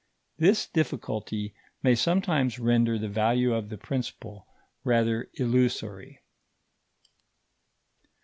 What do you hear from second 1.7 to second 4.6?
may sometimes render the value of the principle